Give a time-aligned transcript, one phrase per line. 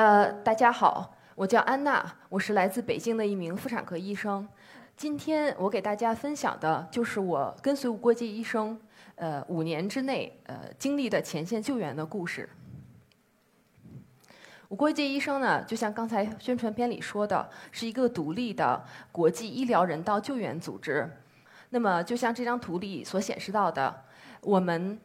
[0.00, 4.48] 呃，大家好，我叫安娜，我是来自北京的一名妇产科医生。
[4.96, 8.80] 今天我给大家分享的就是我跟随无国界医生，
[9.16, 12.48] 呃，五年之内呃经历的前线救援的故事。
[14.70, 18.82] 无国界医生呢，就像刚才宣传片里说的，是一个独立的
[19.12, 21.06] 国际医疗人道救援组织。
[21.68, 24.02] 那么，就像这张图里所显示到的，
[24.40, 24.98] 我们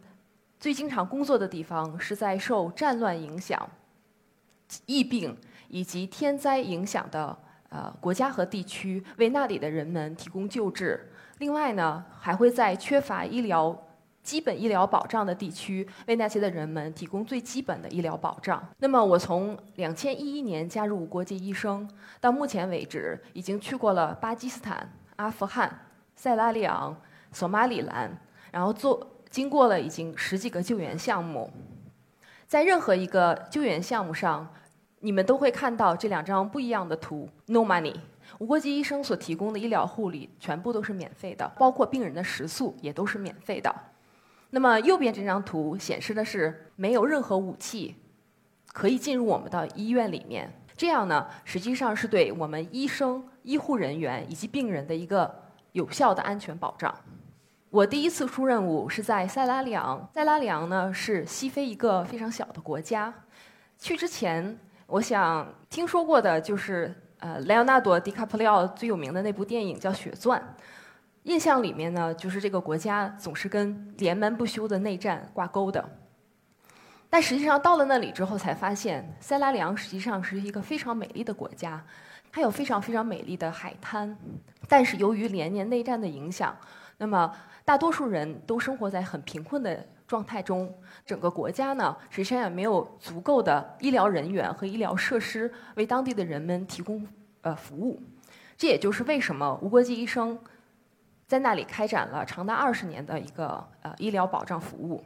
[0.58, 3.70] 最经常工作的地方是在受战乱影响。
[4.86, 5.38] 疫病
[5.68, 7.38] 以及天灾影响的
[7.70, 11.12] 呃国家和地区，为那里的人们提供救治。
[11.40, 13.78] 另外呢，还会在缺乏医疗
[14.24, 18.66] 基本医疗保障的地区，为那些的人们提供最基本的医疗保障。
[18.80, 21.88] 那么，我从两千一一年加入国际医生，
[22.20, 26.96] 到目前为止，已经去过了巴基斯坦、阿富汗、塞拉利昂、
[27.32, 28.18] 索马里兰，
[28.52, 31.52] 然后做经过了已经十几个救援项目。
[32.56, 34.48] 在任何一个救援项目上，
[35.02, 37.28] 你们都会看到这两张不一样的图。
[37.48, 37.94] No money，
[38.38, 43.76] 无国籍医生所提供的医疗护理全部都是免费的，包括病人的食宿也都是免费的。
[44.52, 47.94] 那么右边这张图显示的是没有任何武器
[48.72, 55.30] 可以进入我们的医院里面，这样呢，实际上是对我们医生、医护人员以及病人的一个
[55.74, 56.96] 有效的安全保障。
[57.76, 60.10] 我第一次出任务是在塞拉利昂。
[60.14, 63.14] 塞拉利昂呢是西非一个非常小的国家。
[63.78, 64.58] 去之前，
[64.88, 70.40] 我想听说过的就是呃莱昂纳多·迪卡普里奥最有名的那部电影叫《血钻》。
[71.24, 75.84] 印象里面呢，就是这个国家总是跟连绵不休的内战挂钩的。
[77.10, 81.86] 但实际上到了那里之后，才发现塞拉利昂实际上是一个非常美丽的国家，
[82.32, 84.18] 它有非常非常美丽的海滩。
[84.70, 86.56] 但是由于连年内战的影响，
[86.98, 87.32] 那么
[87.64, 90.74] 大多数人都生活在很贫困的状态中，
[91.06, 97.06] 整个国家呢，实际上也没有足够的医疗人员和医疗设施为当地的人们提供
[97.42, 98.02] 呃服务。
[98.58, 100.40] 这也就是为什么无国籍医生
[101.28, 105.04] 在那里开展了长达二十年的一个呃医疗保障服务。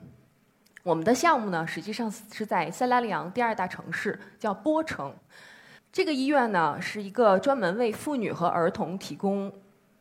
[0.84, 5.14] 我们的项目呢，实际上是在塞拉利昂第二大城市叫波城。
[5.92, 9.52] 这个医院呢，是一个专门为妇女和儿童提供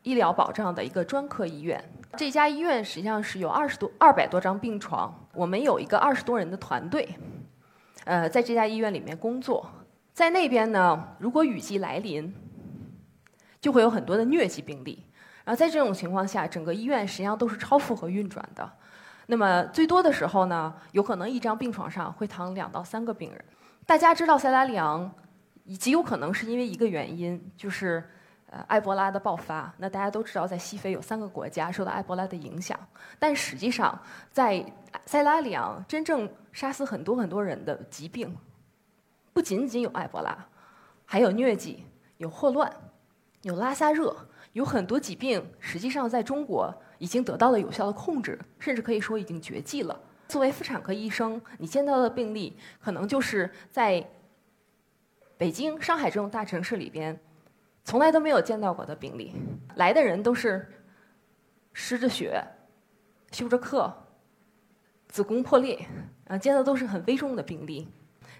[0.02, 1.82] 医疗保障的一个专科医院。
[2.16, 7.06] 这家医院实际上是有二十多、二百多张病床，我们有一个二十多人的团队，
[8.04, 9.70] 呃，在这家医院里面工作。
[10.14, 12.34] 在那边呢，如果雨季来临，
[13.60, 15.04] 就会有很多的疟疾病例。
[15.44, 18.72] 然后在这种情况下，整个医院实际上都是超负荷运转的。
[19.26, 23.44] 那么最多的时候呢，有可能一张病床上会躺两到三个病人。
[23.84, 25.12] 大家知道塞拉利昂，
[25.78, 28.02] 极有可能是因为一个原因，就是。
[28.50, 32.78] 呃，埃博拉的爆发，那大家都知道，在西非有三个国家受到埃博拉的影响，
[33.18, 34.00] 但实际上，
[34.32, 34.64] 在
[35.04, 38.34] 塞拉利昂真正杀死很多很多人的疾病，
[39.34, 40.46] 不仅仅有埃博拉，
[41.04, 41.84] 还有疟疾、
[42.16, 42.72] 有霍乱、
[43.42, 44.16] 有拉萨热，
[44.54, 50.00] 有很多疾病，实际上在中国已经得到了有效的控制，甚至可以说已经绝迹了。
[50.26, 54.02] 作为妇产科医生，你见到的病例，可能就是在
[55.36, 57.20] 北京、上海这种大城市里边。
[57.88, 59.32] 从来都没有见到过的病例，
[59.76, 60.70] 来的人都是
[61.72, 62.44] 失着血、
[63.32, 63.90] 休着克、
[65.08, 65.88] 子宫破裂，
[66.26, 67.88] 啊，见的都是很危重的病例。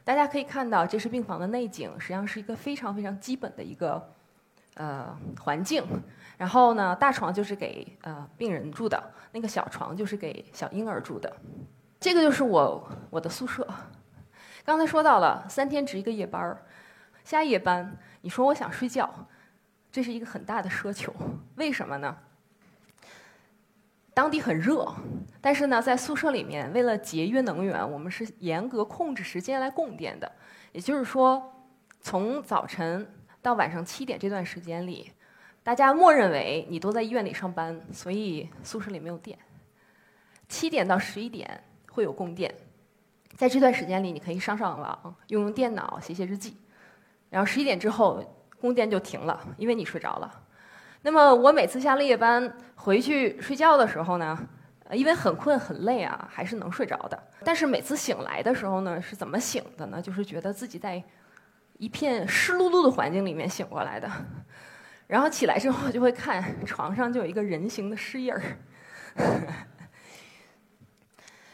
[0.05, 4.13] 大家可以看到，这是病房的内景，实际上是一个非常非常基本的一个
[4.75, 5.83] 呃环境。
[6.37, 11.35] 然后呢，大床就是给呃病人住的，那个小床就是给小婴儿住的。
[11.99, 13.67] 这个就是我我的宿舍。
[14.63, 16.63] 刚才说到了三天值一个夜班儿，
[17.25, 19.09] 下夜班，你说我想睡觉。
[19.99, 21.13] 这是一个很大的奢求，
[21.57, 22.17] 为什么呢？
[24.15, 24.95] 当地很热，
[25.41, 30.31] 但是呢，在宿舍里面，为了节约能源，我们是严格控制时间来供电的。
[30.71, 31.53] 也就是说，
[32.01, 33.13] 从早晨
[33.43, 35.11] 到晚上七点这段时间里，
[35.65, 39.37] 大家默认为你都在医院里上班，所以宿舍里没有电。
[40.49, 42.55] 七点到十一点会有供电，
[43.37, 46.57] 在这段时间里，你可以上上网，用用电脑，写写日记。
[47.31, 48.37] 然后十一点之后。
[48.61, 50.33] 供电就停了，因为你睡着了。
[51.03, 54.37] 那么我每次下了夜班回去睡觉的时候呢，
[54.91, 57.23] 因为很困很累啊，还是能睡着的。
[57.45, 60.03] 但是每次醒来的时候呢，是怎么醒的呢？
[60.03, 61.03] 就是觉得自己在
[61.79, 64.11] 一片湿漉漉的环境里面醒过来的。
[65.07, 68.43] 然后起来之后就会看床上就有一个人形的尸印儿。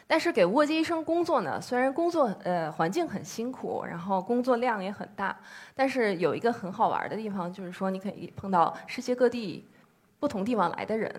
[0.07, 5.35] 但是给卧机医生工作呢，虽然工作呃环境很辛苦，然后工作量也很大，
[5.73, 9.67] 但是有一个很好玩的地方，就是说你可以碰到世界各地
[10.19, 11.11] 不同地方来的人。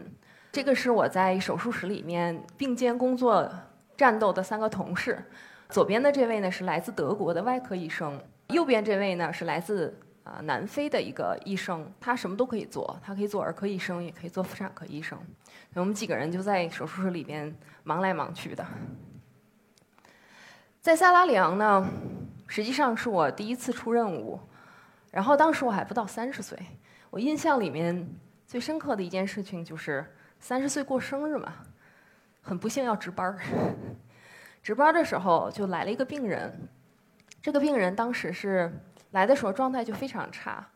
[0.52, 3.50] 这个是我在手术室里面并肩工作
[3.96, 5.22] 战斗的三个同事。
[5.68, 8.18] 左边的这位呢是来自德国的外科医生，
[8.50, 9.92] 右边这位呢是来自
[10.26, 15.17] 啊南非的一个医生，他什么都可以做，他可以做儿科医生，也可以做妇产科医生。
[15.75, 18.67] 我们几个人就在手术室里边忙来忙去的。
[20.81, 21.88] 在萨拉里昂呢，
[22.49, 24.40] 实际上是我第一次出任务，
[25.12, 26.58] 然后当时我还不到三十岁。
[27.11, 28.08] 我印象里面
[28.46, 30.05] 最深刻的一件事情就是
[30.40, 31.55] 三十岁过生日嘛，
[32.43, 33.38] 很不幸要值班儿。
[34.62, 36.69] 值班的时候就来了一个病人，
[37.40, 38.73] 这个病人当时是
[39.12, 40.66] 来的时候状态就非常差，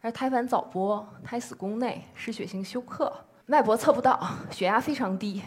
[0.00, 3.12] 而胎盘早剥、胎死宫内、失血性休克、
[3.46, 4.20] 脉搏测不到、
[4.50, 5.42] 血压非常低，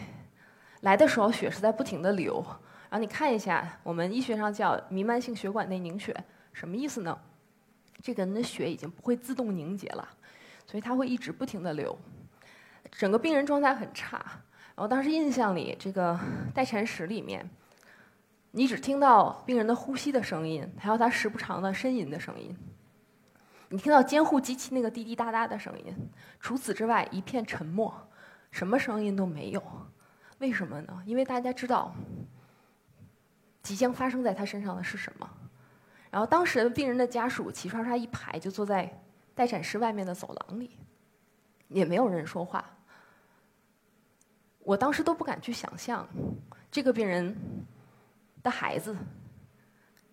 [0.80, 2.44] 来的时候血是在不停的流。
[2.88, 6.16] 然后你看一下，我们医学上叫弥漫性血管内凝血，
[6.52, 7.16] 什么意思呢？
[8.02, 10.08] 这个人的血已经不会自动凝结了，
[10.66, 11.96] 所以他会一直不停的流，
[12.90, 14.16] 整个病人状态很差。
[14.74, 16.18] 然后当时印象里，这个
[16.54, 17.48] 待产室里面。
[18.56, 22.56] 你只听到病人的呼吸的声音，还有他时不常的呻吟的声音。
[23.68, 25.94] 你听到监护机器那个滴滴答答的声音，
[26.40, 27.94] 除此之外一片沉默，
[28.50, 29.62] 什么声音都没有。
[30.38, 31.02] 为什么呢？
[31.04, 31.94] 因为大家知道，
[33.62, 35.30] 即将发生在他身上的是什么。
[36.10, 38.90] 然后当时病人的家属齐刷刷一排就坐在
[39.34, 40.70] 待产室外面的走廊里，
[41.68, 42.64] 也没有人说话。
[44.60, 46.08] 我当时都不敢去想象，
[46.70, 47.36] 这个病人。
[48.46, 48.96] 的孩子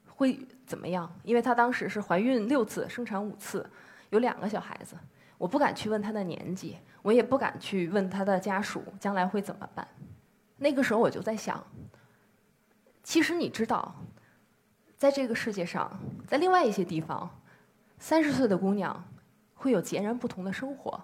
[0.08, 1.08] 会怎么样？
[1.22, 3.70] 因为她当时是怀孕六次，生产五次，
[4.10, 4.96] 有两个小孩子。
[5.38, 9.88] 我不敢去问她的年纪，我也不敢去问她的家属将来会怎么办。
[10.58, 11.64] 那个时候我就在想，
[13.04, 13.94] 其实你知道，
[14.98, 15.92] 在这个世界上，
[16.26, 17.30] 在另外一些地方，
[18.00, 19.04] 三十岁的姑娘
[19.54, 21.00] 会有截然不同的生活。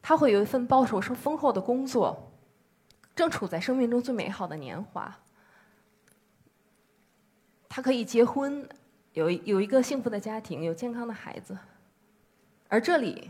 [0.00, 2.30] 她会有一份报酬是丰厚的工作，
[3.16, 5.18] 正处在生命中最美好的年华。
[7.68, 8.66] 他可以结婚，
[9.12, 11.56] 有有一个幸福的家庭，有健康的孩子。
[12.68, 13.28] 而这里，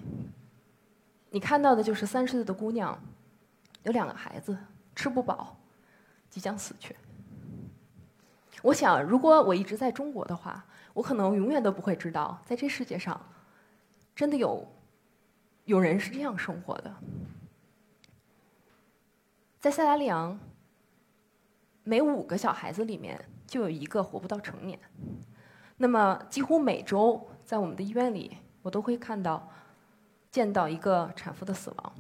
[1.31, 2.99] 你看到的就是三十岁的姑娘，
[3.83, 4.57] 有两个孩子，
[4.95, 5.57] 吃不饱，
[6.31, 6.95] 即将死去。
[8.63, 10.65] 我想，如果我一直在中国的话，
[10.95, 13.21] 我可能永远都不会知道，在这世界上，
[14.15, 14.67] 真的有
[15.65, 16.95] 有人是这样生活的。
[19.61, 20.39] 在塞拉利昂，
[21.83, 23.25] 每五个小孩子里面。
[23.49, 24.79] 就有一个活不到成年，
[25.79, 29.51] 那么几乎每周在我们的医院里，我都会看到、
[30.31, 31.95] 见到一个产妇的死亡。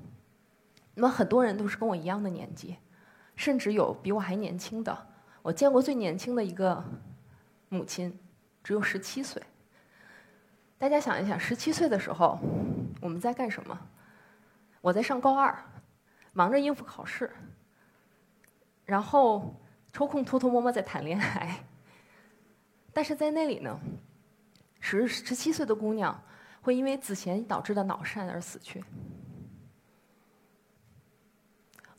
[0.95, 2.77] 那么很多人都是跟我一样的年纪，
[3.35, 5.07] 甚至有比我还年轻的。
[5.41, 6.85] 我见过最年轻的一个
[7.71, 8.15] 母亲，
[8.63, 9.43] 只有十七岁。
[10.77, 12.39] 大家想一想，十七岁的时候
[13.01, 13.81] 我们在干什么？
[14.83, 15.59] 我在上高二，
[16.35, 17.33] 忙着应付考试，
[18.85, 19.59] 然后。
[19.99, 21.59] 抽空偷偷摸摸在谈恋爱，
[22.95, 23.77] 但是在那里呢，
[24.79, 26.23] 十十七岁的姑娘
[26.63, 28.85] 会因为子痫导致的脑疝而死去。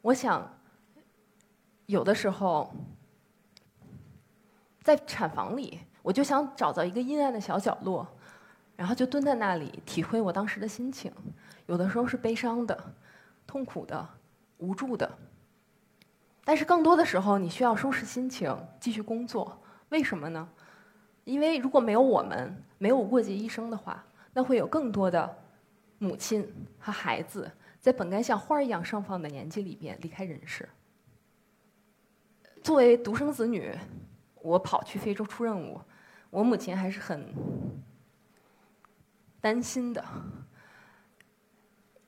[0.01, 0.49] 我想，
[1.87, 2.73] 有的时候
[4.81, 8.07] 在产房里，我就想找到一个阴暗的小角落，
[8.77, 11.11] 然后就蹲在那里，体会我当时的心情。
[11.65, 12.95] 有的时候是悲伤的、
[13.45, 14.09] 痛苦的、
[14.59, 15.17] 无助的。
[16.49, 19.55] 但是更多的时候，你需要收拾心情，继续工作。
[19.89, 20.49] 为什么呢？
[21.23, 24.03] 因为如果没有我们，没有过节医生的话，
[24.33, 25.37] 那会有更多的
[25.99, 30.67] 母亲和孩子在本该像花儿一样盛放的年纪里边离开人世。
[32.63, 33.71] 作为独生子女，
[34.41, 35.79] 我跑去非洲出任务，
[36.31, 37.31] 我母亲还是很
[39.39, 40.03] 担心的。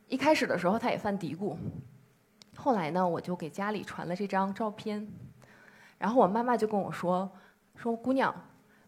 [0.07, 1.55] 一开始的时候，她也犯嘀咕。
[2.61, 5.11] 后来呢，我就给家里传了这张照片，
[5.97, 7.27] 然后我妈妈就跟我说
[7.75, 8.31] ：“说姑娘，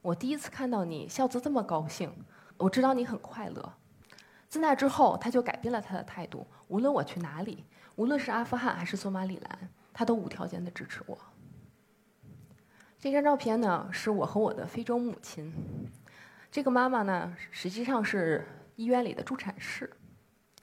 [0.03, 2.13] 我第一次看到你笑得这么高兴，
[2.57, 3.73] 我知道你很快乐。”
[4.47, 7.65] 自那之后，她就改变了她的态度，无论我去哪里，
[7.95, 11.17] 无论是阿富汗还是索马里兰，她都无条件的支持我。
[12.99, 15.51] 这张照片呢，是我和我的非洲母亲。
[16.51, 19.91] 这个妈妈呢，实际上是医院里的助产士，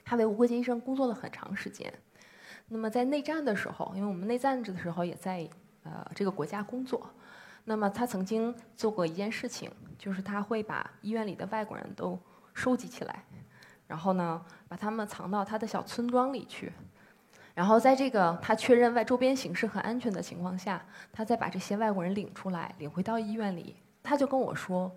[0.05, 1.93] 她为无国界医生工作了很长时间。
[2.73, 5.45] 那么在内战的时候，因为我们内战的时候也在
[5.83, 7.05] 呃这个国家工作，
[7.65, 12.17] 那么他曾经做过一件事情，就是他会把医院里的外国人都
[12.53, 13.25] 收集起来，
[13.87, 16.71] 然后呢把他们藏到他的小村庄里去，
[17.53, 23.75] 然后在这个他确认外周边形势很安全的情况下，他再把这些外国人领出来，领回到医院里。
[24.01, 24.89] 他就跟我说，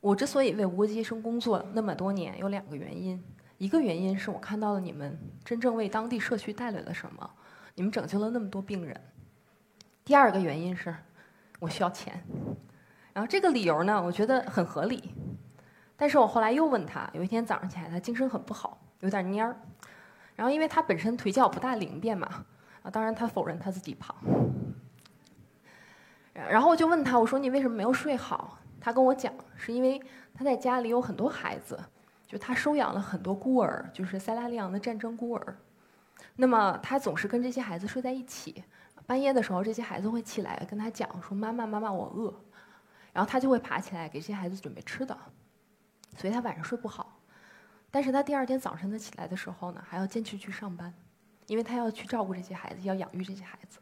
[0.00, 3.20] 我之所以为无国界医生工作那么多年，有两个原因。
[3.58, 7.28] 一个原因是我看到了你们真正为当地社区带来了什么，
[7.74, 8.98] 你们拯救了那么多病人。
[10.04, 10.94] 第二个原因是，
[11.58, 12.24] 我需要钱。
[13.12, 15.12] 然后这个理由呢，我觉得很合理。
[15.96, 19.60] 但是我后来又问他，有一天早上起来，他精神很不好，有点蔫儿。
[20.36, 22.46] 然后因为他本身腿脚不大灵便嘛，
[22.82, 24.16] 啊，当然他否认他自己胖。
[26.32, 28.56] 然后我就问他，我说你为什么没有睡好？
[28.80, 30.00] 他跟我讲，是因为
[30.32, 31.76] 他在家里有很多孩子，
[32.28, 35.58] 就他收养了很多孤儿，就是塞拉利昂的战争孤儿。
[36.36, 38.62] 那么他总是跟这些孩子睡在一起，
[39.06, 42.44] 半夜的时候，这些孩子会起来跟他讲说：“妈妈，妈妈，我饿。”
[43.14, 45.16] 然后他就会爬起来给这些孩子准备吃的，
[46.16, 47.20] 所以他晚上睡不好。
[47.90, 50.92] 但是他第二天早晨他起来的时候呢，还要坚持去上班，
[51.46, 53.78] 因为他要去照顾这些孩子，要养育这些孩子。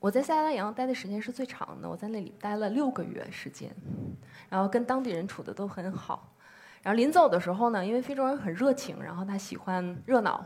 [0.00, 3.70] 我在塞拉利昂待的时间是最长的，我在那里待了六个月时间，
[4.48, 6.32] 然后跟当地人处的都很好。
[6.82, 10.42] 然后临走的时候呢，因为非洲人很热情，然后他喜欢热闹，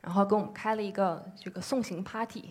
[0.00, 2.50] 然后给我们开了一个这个送行 party。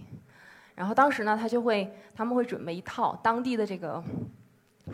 [0.74, 4.02] 然后当时呢，他就会他们会准备一套当地的这个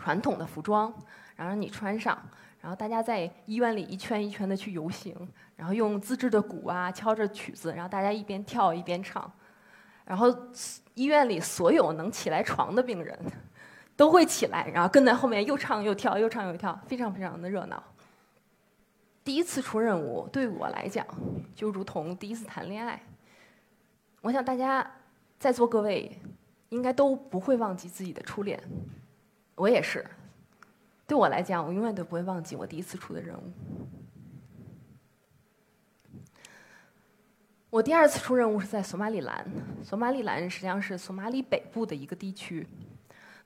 [0.00, 0.92] 传统的服装，
[1.36, 2.18] 然后让你穿上，
[2.60, 5.14] 然后大家在医院里一圈一圈的去游行，
[5.54, 9.30] 然后用自制的鼓啊敲着曲子，然后大家一边跳一边唱，
[10.04, 10.28] 然后
[10.94, 13.18] 医院里所有能起来床的病人
[13.96, 17.82] 都会起来，然后跟在后面又唱又跳，又唱又跳，非常非常的热闹。
[19.24, 21.06] 第一次出任务对我来讲，
[21.54, 23.00] 就如同第一次谈恋爱。
[24.20, 24.90] 我想大家
[25.38, 26.20] 在座各位
[26.68, 28.62] 应该都不会忘记自己的初恋，
[29.54, 30.04] 我也是。
[31.06, 33.42] 对我来讲，我永远都不会忘记我第一次出的任务。
[37.74, 39.44] 我第二次出任务是在索马里兰，
[39.82, 42.64] 索马里兰实际上是索马里北部的一个地区。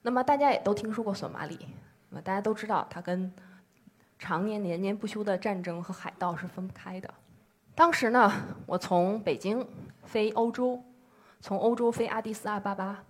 [0.03, 1.59] 那么大家也都听说过索马里，
[2.11, 3.33] 那么大家都知道它跟
[4.19, 7.09] 常年年年不休的战争和海盗是分不开的。
[7.75, 8.31] 当时呢，
[8.67, 9.67] 我从北京
[10.05, 10.79] 飞欧洲，
[11.41, 13.03] 从欧洲飞阿迪斯阿巴巴，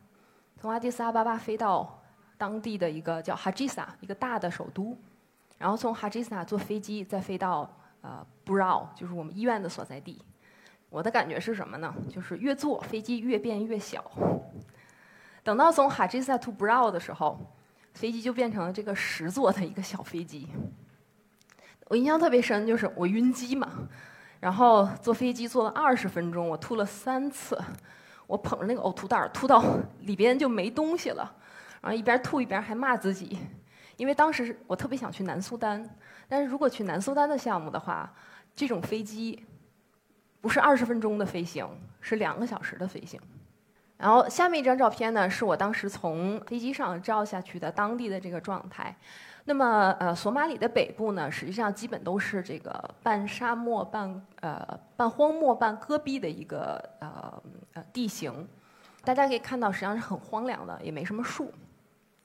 [0.60, 2.00] 从阿迪斯阿巴巴飞到
[2.36, 4.96] 当地的一个叫哈吉萨，一个大的首都，
[5.58, 7.68] 然后从哈吉萨坐飞机再飞到
[8.02, 10.22] 呃布劳，就是我们医院的所在地。
[10.90, 11.94] 我的感觉是什么呢？
[12.08, 14.04] 就是越坐飞机越变越小。
[15.42, 17.38] 等到从哈吉萨 to 布劳的时候，
[17.94, 20.48] 飞机就变成了这个十座的一个小飞机。
[21.88, 23.88] 我印象特别深，就是我晕机嘛，
[24.40, 27.58] 然后坐飞机坐了二十分钟，我吐了三次，
[28.26, 29.64] 我捧着那个呕吐袋吐到
[30.00, 31.34] 里边就没东西了，
[31.80, 33.38] 然后一边吐一边还骂自己，
[33.96, 35.88] 因为当时我特别想去南苏丹，
[36.28, 38.12] 但是如果去南苏丹的项目的话，
[38.54, 39.46] 这种飞机
[40.40, 41.68] 不是二十分钟的飞行，
[42.00, 43.20] 是两个小时的飞行。
[43.96, 48.96] 然后下面一张照片呢，是我当时从飞机上照下去的当地的这个状态。
[49.44, 57.42] 那么，呃，索马里的北部呢，实际上基本都是这个半沙漠、半呃半荒漠、半戈壁的一个呃
[57.72, 58.46] 呃地形。
[59.02, 61.50] 大家可以看到，实际上是很荒凉的，也没什么树。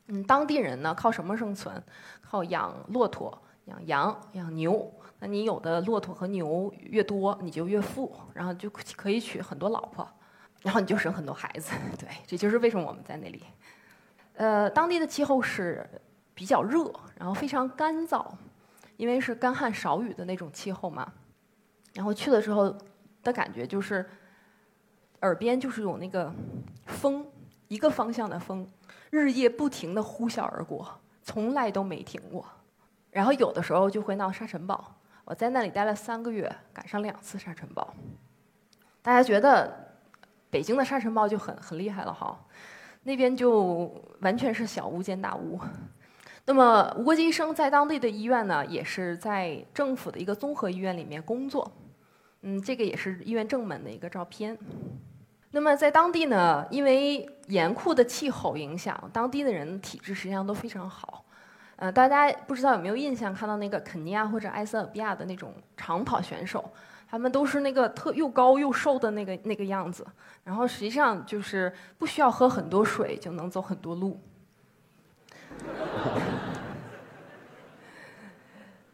[0.08, 1.82] 嗯，当地人呢，靠什么生存？
[2.22, 4.92] 靠养骆驼、养羊、养牛。
[5.20, 10.08] 那你有的骆驼和牛越多，你就越富，然后就可以娶很多老婆，
[10.62, 11.72] 然后你就生很多孩子。
[11.98, 13.44] 对，这就是为什么我们在那里。
[14.36, 15.88] 呃，当地的气候是。
[16.36, 18.26] 比较热，然后非常干燥，
[18.98, 21.14] 因为是干旱少雨的那种气候嘛。
[21.94, 22.76] 然后去的时候
[23.22, 24.04] 的感觉就是，
[25.22, 26.34] 耳边就是有那个
[26.88, 27.24] 风，
[27.68, 28.68] 一个方向的风，
[29.12, 32.44] 日夜不停的呼啸而过，从来都没停过。
[33.14, 37.94] 然后有的时候就会闹沙尘暴，我在那里待了三个月，赶上两次沙尘暴。
[39.04, 39.72] 大家觉得
[40.50, 42.38] 北京的沙尘暴就很很厉害了哈，
[43.04, 43.90] 那边就
[44.22, 45.60] 完全是小巫见大巫。
[46.46, 51.72] 那么吴国基医生在当地的医院呢，也是在政府的一个综合医院里面工作。
[52.42, 54.58] 嗯，这个也是医院正门的一个照片。
[55.52, 61.23] 那么在当地呢，因为严酷的气候影响，当地的人体质实际上都非常好。
[61.84, 66.72] 呃，大家不知道有没有印象，看到那个肯尼亚或者埃塞俄比亚的那种长跑选手，
[67.10, 70.08] 他们都是那个特又高又瘦的那个那个样子，
[70.46, 74.18] 然后实际上就是不需要喝很多水就能走很多路。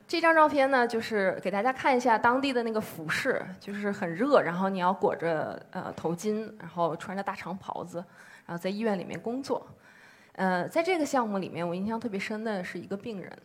[0.08, 8.04] 这张照片呢，就是给大家看一下当地的那个服饰，就是很热，然后你要裹着呃头巾，然后穿着大长袍子，
[8.48, 9.64] 然后在医院里面工作。
[10.40, 13.38] 呃，在这个项目里面，我印象特别深的是一个病人，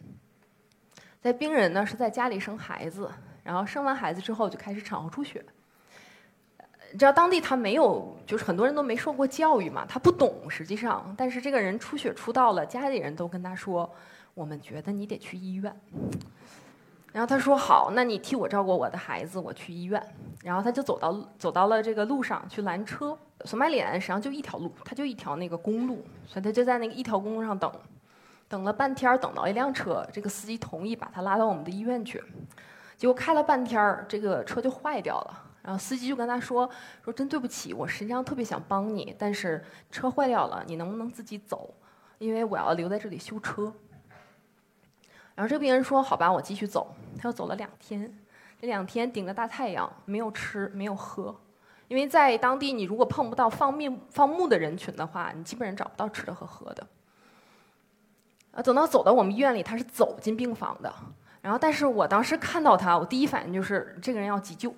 [1.20, 3.10] 在病人呢是在家里生孩子，
[3.42, 5.44] 然后生完孩子之后就开始产后出血。
[6.92, 11.12] 你知道当地他没有，就是很多人都没受过教育嘛，他不懂实际上。
[11.18, 13.92] 但是这个人出血出到了，家里人都跟他说
[14.32, 15.76] ：“我们觉得你得去医院。”
[17.14, 20.04] 然后他说好，那你替我照顾我的孩子，我去医院。
[20.42, 23.16] 然后他就走到走到了这个路上去拦车。
[23.44, 27.72] 索马里实际上就一条路，他就一条那个公路，所以他就在那个一条公路上等，
[28.48, 32.20] 等了半天，等到一辆车，这个司机同意把他拉到我们的医院去。
[32.96, 35.40] 结果开了半天，这个车就坏掉了。
[35.62, 36.68] 然后司机就跟他说
[37.04, 41.72] ：“说真对不起，我实际上特别想帮你，但是车坏掉了，你能不能自己走？
[42.18, 43.72] 因为我要留在这里修车。”
[45.34, 48.12] 然后这个病人说：“好吧，我继续走。”他又走了两天，
[48.60, 51.34] 这两天顶着大太阳，没有吃，没有喝，
[51.88, 56.86] 因为在当地，你如果碰不到放命放牧的人群的话，你基本上找不到吃的和喝的。
[58.52, 60.92] 啊，等到走到我们医院里，他是走进病房的。
[61.40, 64.74] 然后，但是我当时看到他，我第一反应就是这个人要急救。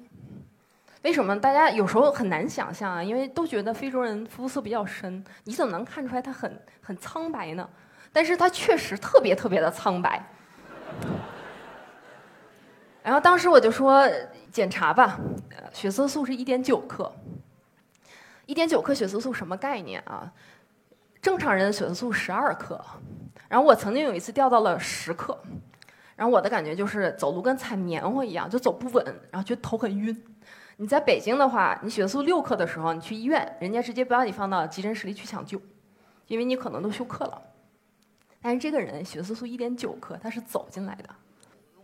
[1.02, 1.38] 为什么？
[1.38, 7.68] 大家有时候很难想象啊，因为都觉得非洲人肤色比较深，你怎么能看出来他很很苍白呢？
[8.12, 10.20] 但是他确实特别特别的苍白。
[13.06, 14.04] 然后当时我就说
[14.50, 15.16] 检查吧，
[15.72, 17.12] 血色素是一点九克，
[18.46, 20.32] 一点九克血色素什么概念啊？
[21.22, 22.84] 正常人的血色素十二克，
[23.48, 25.40] 然后我曾经有一次掉到了十克，
[26.16, 30.24] 然后我的感觉就是走路跟踩棉花一样，就走不稳，然后觉得头很晕。
[30.78, 35.62] 你在北京的话，你血色素六克的时候，你去医院，人家直接不让你放到急诊室里去抢救，
[36.26, 37.40] 因为你可能都休克了。
[38.42, 41.08] 但是这个人血色素一点九克，他是走进来的。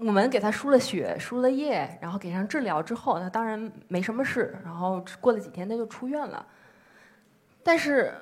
[0.05, 4.57] 我们给他输了血、输了液，然后给上治疗之后，他当然没什么事。
[4.65, 6.45] 然后过了几天，他就出院了。
[7.63, 8.13] 但是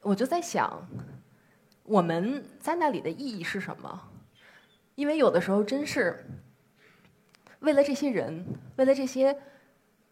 [0.00, 0.88] 我就在想，
[1.82, 4.08] 我们在那里的意义是什么？
[4.94, 6.24] 因为有的时候真是
[7.60, 8.44] 为了这些人，
[8.76, 9.36] 为了这些。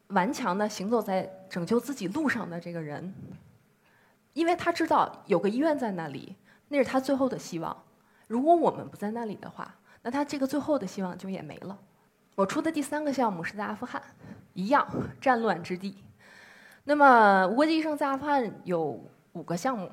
[0.09, 3.12] 顽强的行走在拯救自己路上的这个人，
[4.35, 6.37] 因为他知道有个医院在那里，
[6.69, 7.75] 那是他最后的希望。
[8.28, 11.76] 如果我们不在那里的话，那他这个最后的希望就也没了。
[12.34, 14.02] 我出的第三个项目是在阿富汗，
[14.52, 14.86] 一样
[15.19, 15.97] 战乱之地。
[16.84, 19.90] 那么无国界医生在阿富汗有五个项目，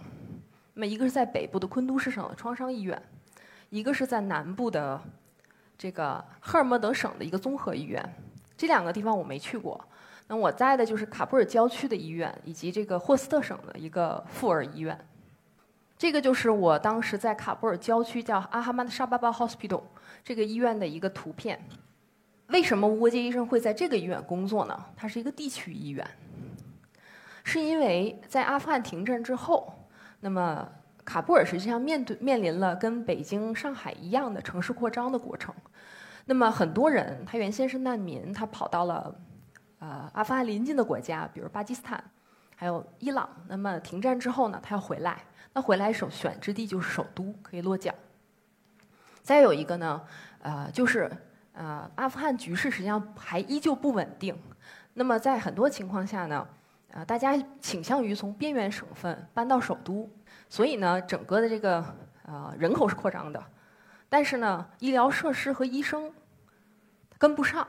[0.73, 3.01] 那么一个是在北部的昆都市省的创伤医院，
[3.69, 5.01] 一个是在南部的
[5.77, 8.03] 这个赫尔墨德省的一个综合医院，
[8.57, 9.79] 这两个地方我没去过。
[10.27, 14.99] 那我在的就是卡布尔郊区的医院，以及这个霍斯特省的一个妇儿医院。
[16.01, 19.83] 这个就是我当时在卡布尔郊区叫阿哈曼沙巴巴 Hospital
[20.23, 21.63] 这个医院的一个图片。
[22.47, 24.85] 为什么无国界医生会在这个医院工作呢？
[24.97, 26.03] 它是一个地区医院，
[27.43, 29.71] 是因为在阿富汗停战之后，
[30.21, 30.67] 那么
[31.05, 35.53] 卡布尔实际上面对面临了跟北京、上海一样的城市扩张的过程。
[36.25, 39.15] 那么很多人他原先是难民，他跑到了。
[39.77, 42.03] 呃，阿富汗邻近的国家，比如巴基斯坦，
[42.61, 47.91] 还有伊朗，那么停战之后呢，他要回来，那回来首选之地就是首都，可以落脚。
[49.23, 49.99] 再有一个呢，
[50.43, 51.11] 呃，就是
[51.53, 54.39] 呃，阿富汗局势实际上还依旧不稳定，
[54.93, 56.47] 那么在很多情况下呢，
[56.91, 60.07] 呃，大家倾向于从边缘省份搬到首都，
[60.47, 61.83] 所以呢，整个的这个
[62.27, 63.43] 呃人口是扩张的，
[64.07, 66.13] 但是呢，医疗设施和医生
[67.17, 67.67] 跟不上。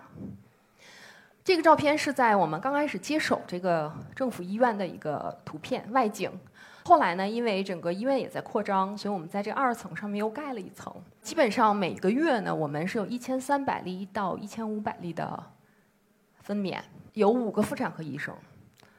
[1.45, 6.31] 这个照片是在我们刚开始接手这个政府医院的一个图片外景。
[6.85, 10.95] 后来呢，因为整个医院也在扩张，所以我们在这二层上面又盖了一层。
[11.21, 15.45] 基本上每个月呢，我们是有一千三百例到一千五百例的
[16.41, 16.81] 分娩，
[17.15, 18.33] 有五个妇产科医生，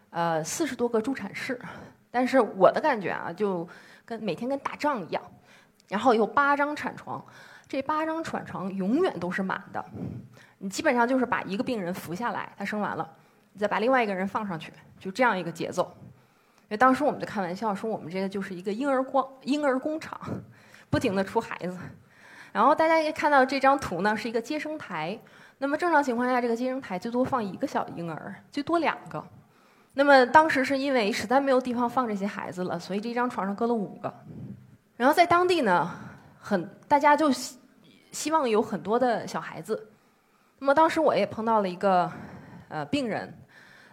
[0.10, 1.58] 呃，四十多个助产士。
[2.12, 3.67] 但是我的感觉啊，就
[4.03, 5.23] 跟每天跟打仗一样。
[5.89, 7.23] 然后有八张产床，
[7.67, 9.84] 这八张产床永远都是满的。
[10.60, 13.10] 你基本上就是把一个病人扶下来，他生完了，
[13.52, 15.93] 你再把另外一个人放上去，就这样一个节奏。
[16.63, 20.19] 因为当时我们就开玩笑说，我们这个就是一个婴儿光婴儿工厂，
[20.89, 21.78] 不停的出孩子。
[22.52, 25.19] 然后大家可以看到这张图呢，是一个接生台。
[25.58, 29.23] 那么正常情况下，这个接生台最多放一个小婴儿，最多两个。
[29.93, 34.13] 那么当时是因为实在没有地方放这些孩子了，所以这张床上搁了五个。
[34.95, 35.91] 然后在当地呢，
[36.45, 37.58] 很大家就希
[38.12, 39.89] 希望有很多的小孩子。
[40.60, 42.12] 那么当时我也碰到了一个
[42.67, 43.34] 呃病人，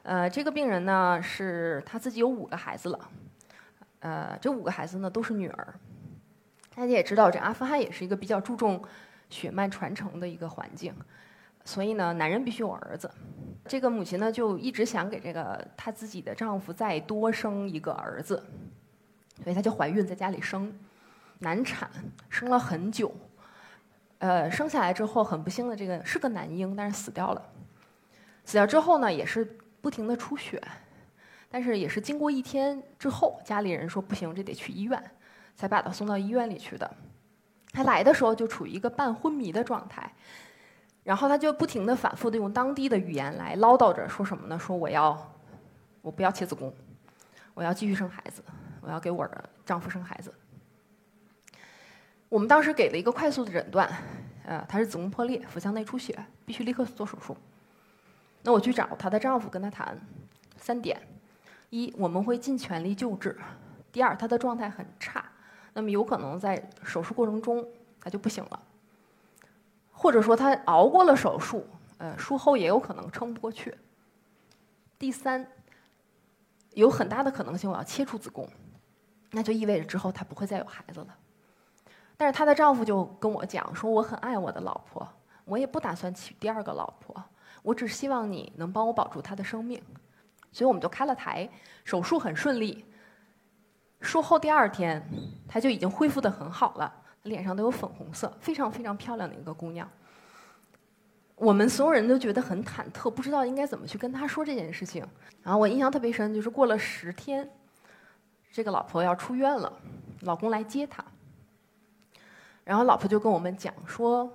[0.02, 2.98] 呃这个病人呢是他自己有五个孩子了，
[4.00, 5.74] 呃这五个孩子呢都是女儿。
[6.74, 8.82] 大家也知道，这阿富汗也是一个比较注重
[9.28, 10.92] 血脉传承的一个环境，
[11.64, 13.08] 所以呢男人必须有儿子。
[13.64, 18.42] 这个母亲呢就一直想给这个她自己的丈夫再多生一个儿子，
[19.44, 20.72] 所以她就怀孕在家里生，
[21.40, 21.90] 难产
[22.28, 23.12] 生了很久。
[24.18, 27.42] 呃，生下来之后很不幸的，这个是个男婴，但是死掉了。
[28.44, 29.44] 死掉之后呢，也是
[29.80, 30.62] 不停的出血，
[31.50, 35.02] 但是也是经过一天之后，家里人说不行，这得去医院，
[35.56, 36.90] 才把他送到医院里去的。
[37.72, 40.12] 他来的时候就处于一个半昏迷的状态，
[41.02, 44.58] 然后他就不停的反复的用当地的语言来唠叨着，说什么呢？
[44.58, 45.16] 说我要，
[46.02, 46.70] 我不要切子宫，
[47.54, 48.42] 我要继续生孩子，
[48.82, 50.34] 我要给我的丈夫生孩子。
[52.30, 53.92] 我们当时给了一个快速的诊断，
[54.44, 56.16] 呃，她是子宫破裂，腹腔内出血，
[56.46, 57.36] 必须立刻做手术。
[58.42, 60.00] 那我去找她的丈夫，跟他谈
[60.56, 60.96] 三点：
[61.70, 63.32] 一，我们会尽全力救治；
[63.90, 65.24] 第二，她的状态很差，
[65.74, 67.66] 那么有可能在手术过程中
[68.00, 68.62] 她就不行了，
[69.90, 71.66] 或者说她熬过了手术，
[71.98, 73.74] 呃，术后也有可能撑不过去。
[75.00, 75.44] 第三，
[76.74, 78.48] 有很大的可能性我要切除子宫，
[79.32, 81.16] 那就意味着之后她不会再有孩子了。
[82.20, 85.08] 但是她的丈夫就跟我讲说：“我很爱我的老婆，
[85.46, 87.16] 我也不打算娶第二个老婆，
[87.62, 89.80] 我只希望你能帮我保住她的生命。”
[90.52, 91.48] 所以我们就开了台，
[91.82, 92.84] 手术很顺利。
[94.02, 95.02] 术后第二天，
[95.48, 99.88] 她就已经恢复的很好了，脸上都有粉红色，非常非常漂亮的一个姑娘。
[101.36, 105.02] 我们所有人都觉得很忐忑，不知道应该怎么去跟她说这件事情。
[105.42, 107.50] 然后我印象特别深，就是过了十天，
[108.52, 109.72] 这个老婆要出院了，
[110.20, 111.02] 老公来接她。
[112.64, 114.30] 然后老婆就跟我们讲说：“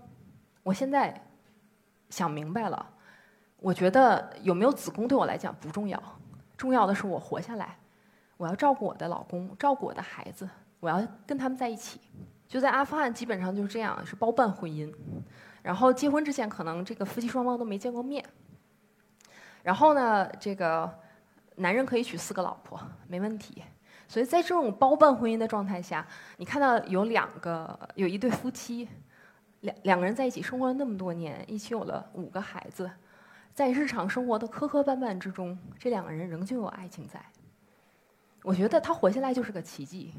[0.64, 1.22] 我现在
[2.10, 2.86] 想明白了，
[3.58, 6.02] 我觉得有没有子宫对我来讲不重要，
[6.58, 7.78] 重要的是我活下来，
[8.38, 12.02] 我要照顾我的老公，照顾我的孩子，我要跟他们在一起。
[12.48, 14.94] 就在阿富汗，基本上就是这样，是包办婚姻。
[15.62, 18.24] 然后结婚之前，可能这个夫妻双方都没见过面。
[19.64, 20.92] 然后呢，这个
[21.56, 23.64] 男人可以娶四个老婆，没问题。”
[24.08, 26.06] 所以在这种包办婚姻的状态下，
[26.38, 28.88] 你看到有两个有一对夫妻，
[29.62, 32.90] 两两个人在一起生活了那么多年，一起有了五个孩子，
[33.54, 37.20] 在日常生活的磕磕绊绊之中，这两个人仍旧有爱情在。
[38.44, 40.14] 我觉得他活下来就是个奇迹，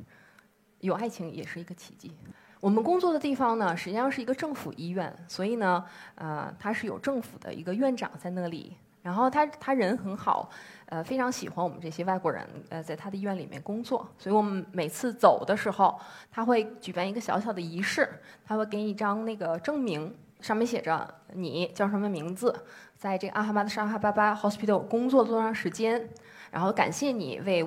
[0.80, 2.12] 有爱情也是一个奇迹。
[2.58, 5.84] 我们工作的地方呢，实际上是一个政府医院，所以呢，
[6.16, 8.76] 呃，他是有政府的一个院长在那里。
[9.06, 10.50] 然后他他人很好，
[10.86, 14.04] 呃，非常喜欢我们这些外国人，呃，在他的医院里面工作。
[14.18, 15.96] 所以我们每次走的时候，
[16.28, 18.08] 他会举办一个小小的仪式，
[18.44, 22.52] 他会给你一张那个证明，上面写着你叫什么名字，
[22.96, 26.08] 在这个阿哈巴的沙哈巴巴 Hospital 工作多长时间，
[26.50, 27.64] 然后感谢你为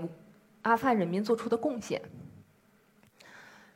[0.64, 2.02] 阿富汗人民做出的贡献。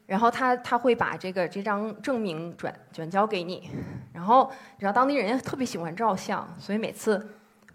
[0.05, 3.69] 然后他他会把这个这张证明转转交给你，
[4.11, 7.25] 然后你知道当地人也特别喜欢照相，所以每次。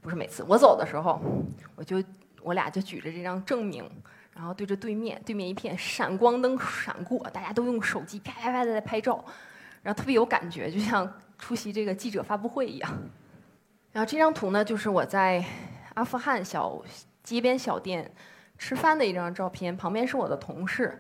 [0.09, 1.21] 不是每次我走的时候，
[1.77, 2.03] 我就
[2.41, 3.85] 我俩就举着这张证明，
[4.33, 9.23] 然后对着对面，对面一片闪光灯闪过，大家都用手机啪啪啪的在拍照，
[9.83, 12.91] 然后特别有感觉，就像出席这个记者发布会一样。
[13.93, 15.45] 然后这张图呢，就是我在
[15.93, 16.83] 阿富汗小
[17.23, 18.11] 街边小店
[18.57, 20.99] 吃饭的一张照片，旁边是我的同事。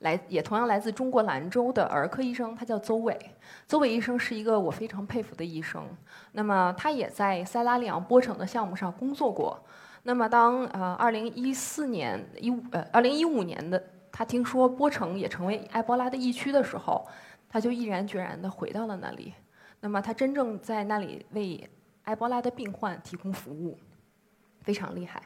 [0.00, 3.18] 来也同样来自中国兰州的儿科医生，他叫邹伟。
[3.66, 5.86] 邹伟医生是一个我非常佩服的医生。
[6.32, 9.62] 那么他也在塞拉利昂波城的项目上工作过。
[10.02, 17.06] 那么当呃2014年一五呃2015年的他听说波城也成为埃博拉的疫区的时候，
[17.48, 19.34] 他就毅然决然地回到了那里。
[19.80, 21.68] 那么他真正在那里为
[22.04, 23.78] 埃博拉的病患提供服务，
[24.62, 25.22] 非常厉害。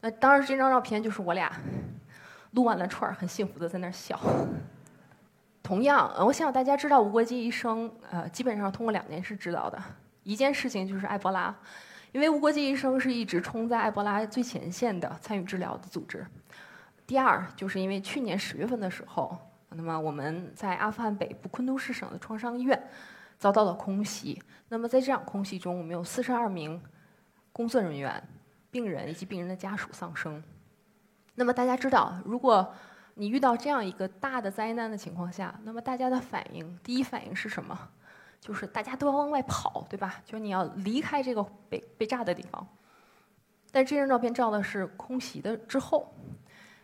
[0.00, 1.50] 那当时这张照片就是我俩。
[2.52, 4.18] 撸完了串儿，很幸福的在那儿笑。
[5.62, 9.80] 同样，我想大家知道无国界医生，呃，基本上通过两件事知道的。
[10.22, 11.54] 一件事情就是埃博拉，
[12.12, 16.26] 因为无国界医生是一直冲在埃博拉最前线的参与治疗的组织。
[17.06, 19.36] 第二，就是因为去年十月份的时候，
[19.70, 22.80] 那么我们在阿富汗北部昆都士省的创伤医院
[23.38, 24.40] 遭到了空袭。
[24.68, 26.80] 那么在这场空袭中，我们有四十二名
[27.52, 28.22] 工作人员、
[28.70, 30.42] 病人以及病人的家属丧生。
[31.34, 32.74] 那么大家知道，如果
[33.14, 37.78] 你遇到这样一个大的灾难的情况下，那么大家的反应，第一反应是什么？
[38.40, 40.20] 就是大家都要往外跑，对吧？
[40.24, 42.66] 就是你要离开这个被被炸的地方。
[43.70, 46.12] 但这张照片照的是空袭的之后，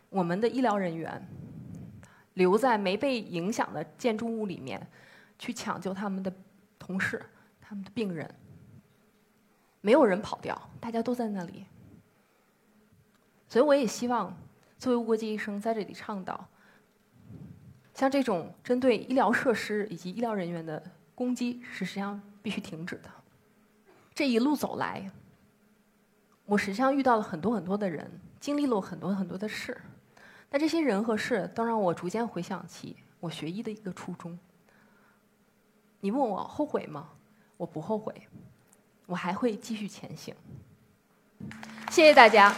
[0.09, 1.27] 我们的医疗人员
[2.35, 4.87] 留在没被影响的建筑物里面，
[5.37, 6.33] 去抢救他们的
[6.79, 7.23] 同事、
[7.59, 8.33] 他们的病人。
[9.81, 11.65] 没有人跑掉，大家都在那里。
[13.49, 14.33] 所以我也希望，
[14.77, 16.47] 作为无国界医生在这里倡导，
[17.95, 20.81] 像这种针对医疗设施以及医疗人员的
[21.15, 23.09] 攻击，是实际上必须停止的。
[24.13, 25.09] 这一路走来，
[26.45, 28.09] 我实际上遇到了很多很多的人，
[28.39, 29.75] 经历了很多很多的事，
[30.49, 34.37] 但这些人和事都让我逐渐回想起我学医的一个初衷。
[36.01, 37.09] 你问我后悔吗？
[37.57, 38.13] 我不后悔，
[39.05, 40.35] 我还会继续前行。
[41.89, 42.53] 谢谢大家。